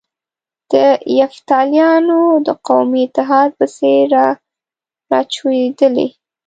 د 0.71 0.73
یفتلیانو 1.19 2.21
د 2.47 2.49
قومي 2.67 3.01
اتحاد 3.07 3.49
په 3.59 3.65
څېر 3.75 4.03
را 4.15 4.27
کوچېدلي. 5.11 6.07